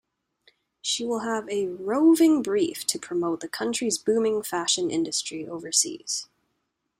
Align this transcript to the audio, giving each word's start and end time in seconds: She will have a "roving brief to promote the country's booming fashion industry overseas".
She 0.81 1.05
will 1.05 1.19
have 1.19 1.47
a 1.47 1.67
"roving 1.67 2.41
brief 2.41 2.87
to 2.87 2.97
promote 2.97 3.39
the 3.39 3.47
country's 3.47 3.99
booming 3.99 4.41
fashion 4.41 4.89
industry 4.89 5.47
overseas". 5.47 6.27